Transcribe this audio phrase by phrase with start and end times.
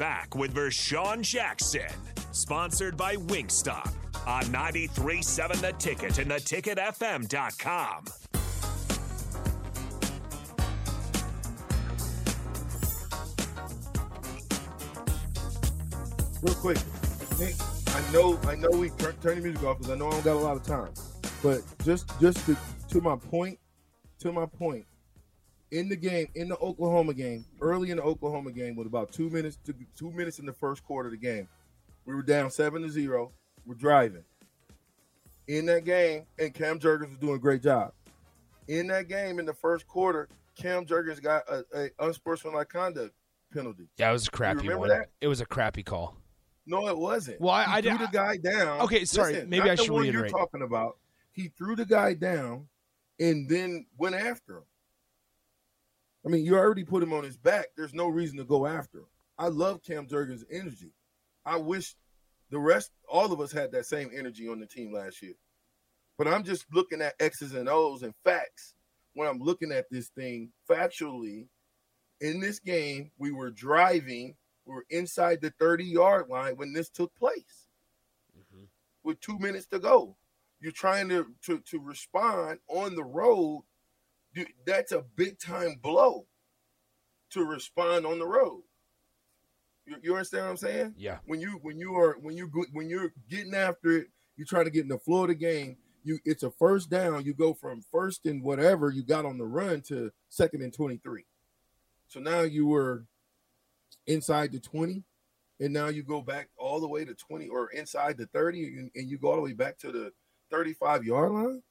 [0.00, 1.90] back with Vershawn Jackson,
[2.32, 3.92] sponsored by Wingstop
[4.26, 8.04] on 93.7 The Ticket and theticketfm.com.
[16.40, 16.78] Real quick,
[17.38, 17.54] Nick,
[17.88, 20.24] I know, I know we turn, turn the music off because I know I don't
[20.24, 20.94] got a lot of time.
[21.42, 22.56] But just, just to,
[22.88, 23.58] to my point,
[24.20, 24.86] to my point,
[25.70, 29.30] in the game, in the Oklahoma game, early in the Oklahoma game, with about two
[29.30, 31.48] minutes to two minutes in the first quarter of the game,
[32.06, 33.32] we were down seven to zero.
[33.66, 34.24] We're driving
[35.46, 37.92] in that game, and Cam Jurgens was doing a great job.
[38.68, 43.14] In that game, in the first quarter, Cam Jurgens got a, a unsportsmanlike conduct
[43.52, 43.88] penalty.
[43.96, 44.88] Yeah, it was a crappy remember one.
[44.90, 45.08] that?
[45.20, 46.16] It was a crappy call.
[46.66, 47.40] No, it wasn't.
[47.40, 48.80] Well, I- he I threw did- the guy down.
[48.82, 50.30] Okay, sorry, maybe not I the should one reiterate.
[50.30, 50.98] You're talking about.
[51.32, 52.66] He threw the guy down
[53.18, 54.62] and then went after him.
[56.24, 57.66] I mean, you already put him on his back.
[57.76, 59.06] There's no reason to go after him.
[59.38, 60.92] I love Cam Jurgens' energy.
[61.46, 61.94] I wish
[62.50, 65.34] the rest, all of us, had that same energy on the team last year.
[66.18, 68.74] But I'm just looking at X's and O's and facts
[69.14, 71.46] when I'm looking at this thing factually.
[72.20, 74.34] In this game, we were driving,
[74.66, 77.68] we were inside the 30 yard line when this took place
[78.38, 78.64] mm-hmm.
[79.02, 80.16] with two minutes to go.
[80.60, 83.64] You're trying to, to, to respond on the road.
[84.34, 86.26] Dude, that's a big time blow
[87.30, 88.62] to respond on the road.
[89.86, 90.94] You, you understand what I'm saying?
[90.96, 91.18] Yeah.
[91.26, 94.70] When you when you are when you when you're getting after it, you try to
[94.70, 95.76] get in the flow of the game.
[96.04, 97.24] You it's a first down.
[97.24, 101.24] You go from first and whatever you got on the run to second and 23.
[102.08, 103.04] So now you were
[104.06, 105.04] inside the 20,
[105.60, 108.90] and now you go back all the way to 20 or inside the 30, and,
[108.94, 110.12] and you go all the way back to the
[110.50, 111.62] 35 yard line.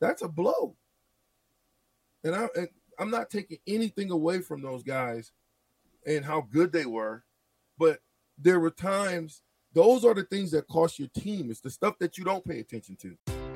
[0.00, 0.76] That's a blow.
[2.26, 5.30] And, I, and I'm not taking anything away from those guys
[6.04, 7.22] and how good they were,
[7.78, 8.00] but
[8.36, 11.50] there were times those are the things that cost your team.
[11.50, 13.35] It's the stuff that you don't pay attention to.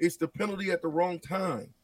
[0.00, 1.74] It's the penalty at the wrong time.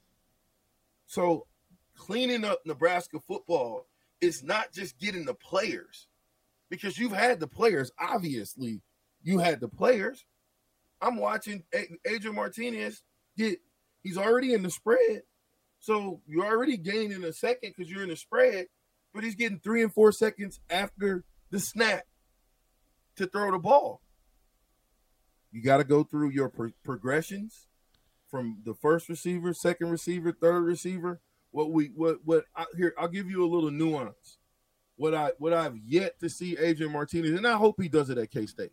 [1.07, 1.47] So
[1.95, 3.87] cleaning up Nebraska football
[4.21, 6.09] is not just getting the players
[6.71, 7.93] because you've had the players.
[8.01, 8.81] Obviously,
[9.23, 10.25] you had the players.
[11.01, 11.65] I'm watching
[12.07, 13.03] Adrian Martinez
[13.37, 13.59] get,
[14.03, 15.23] he's already in the spread.
[15.79, 18.67] So you're already gaining a second because you're in the spread,
[19.13, 22.05] but he's getting three and four seconds after the snap
[23.17, 24.01] to throw the ball.
[25.53, 27.69] You got to go through your pro- progressions
[28.29, 31.21] from the first receiver, second receiver, third receiver.
[31.51, 34.39] What we what what I, here I'll give you a little nuance.
[34.97, 38.19] What I what I've yet to see Adrian Martinez, and I hope he does it
[38.19, 38.73] at K State.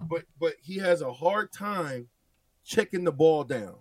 [0.00, 2.08] But but he has a hard time
[2.64, 3.76] checking the ball down.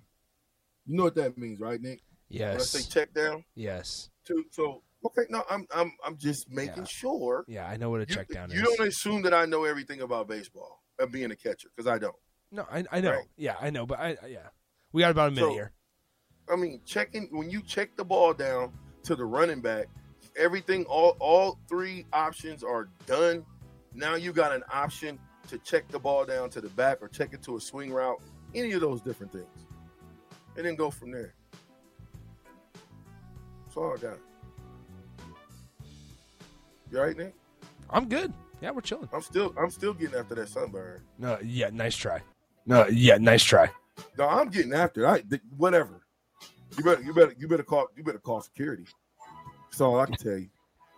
[0.85, 2.01] You know what that means, right, Nick?
[2.29, 2.51] Yes.
[2.51, 4.09] When I say check down, Yes.
[4.25, 6.83] to so Okay, no, I'm I'm I'm just making Yeah.
[6.85, 7.43] sure.
[7.47, 8.61] Yeah, I know what a You, check down you is.
[8.61, 11.97] You don't assume that I know everything about baseball and being a catcher because I
[11.97, 12.15] don't.
[12.51, 13.11] No, I, I know.
[13.11, 13.25] Right.
[13.35, 13.85] Yeah, I know.
[13.85, 14.47] But I, I- yeah,
[14.93, 15.71] we got about a minute So- here.
[16.49, 18.73] I mean, checking when you check the ball down
[19.03, 19.87] to the running back,
[20.37, 23.45] everything all all three options are done.
[23.93, 27.33] Now you got an option to check the ball down to the back or check
[27.33, 28.21] it to a swing route,
[28.55, 29.67] any of those different things,
[30.57, 31.33] and then go from there.
[33.65, 34.17] That's all I got.
[36.91, 37.33] You all right, Nick?
[37.89, 38.33] I'm good.
[38.61, 39.09] Yeah, we're chilling.
[39.13, 41.01] I'm still I'm still getting after that sunburn.
[41.17, 42.21] No, yeah, nice try.
[42.65, 43.69] No, yeah, nice try.
[44.17, 45.07] No, I'm getting after it.
[45.31, 46.05] I whatever.
[46.77, 48.85] You better you better you better call you better call security.
[49.69, 50.49] That's all I can tell you.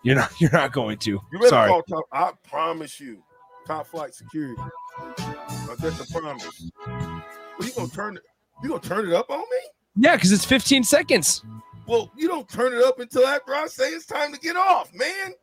[0.04, 0.32] You're not.
[0.40, 1.12] You're not going to.
[1.12, 1.70] You better Sorry.
[1.70, 2.06] call top.
[2.12, 3.24] I promise you,
[3.66, 4.62] top flight security.
[5.80, 6.72] That's a promise.
[6.88, 8.24] Well, you gonna turn it?
[8.64, 9.58] You gonna turn it up on me?
[9.98, 11.44] Yeah, because it's 15 seconds.
[11.88, 14.94] Well, you don't turn it up until after I say it's time to get off,
[14.94, 15.34] man.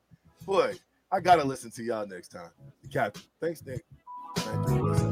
[0.44, 0.74] Boy,
[1.10, 2.50] I gotta listen to y'all next time.
[2.92, 3.84] Captain, thanks, Nick.
[4.36, 5.11] Thank